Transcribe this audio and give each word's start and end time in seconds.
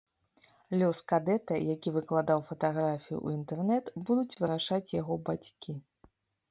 Лёс 0.79 0.97
кадэта, 1.11 1.59
які 1.73 1.93
выклаў 1.97 2.39
фатаграфію 2.49 3.17
ў 3.25 3.41
інтэрнэт, 3.41 3.85
будуць 4.09 4.37
вырашаць 4.43 4.85
яго 5.01 5.13
бацькі. 5.31 5.71